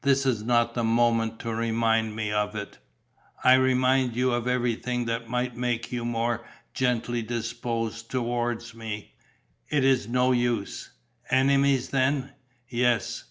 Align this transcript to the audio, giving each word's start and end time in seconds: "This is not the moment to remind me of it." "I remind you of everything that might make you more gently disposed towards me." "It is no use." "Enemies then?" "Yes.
"This 0.00 0.24
is 0.24 0.42
not 0.42 0.72
the 0.72 0.82
moment 0.82 1.38
to 1.40 1.52
remind 1.54 2.16
me 2.16 2.32
of 2.32 2.54
it." 2.54 2.78
"I 3.44 3.52
remind 3.52 4.16
you 4.16 4.30
of 4.32 4.48
everything 4.48 5.04
that 5.04 5.28
might 5.28 5.58
make 5.58 5.92
you 5.92 6.06
more 6.06 6.42
gently 6.72 7.20
disposed 7.20 8.10
towards 8.10 8.74
me." 8.74 9.12
"It 9.68 9.84
is 9.84 10.08
no 10.08 10.32
use." 10.32 10.92
"Enemies 11.30 11.90
then?" 11.90 12.32
"Yes. 12.66 13.24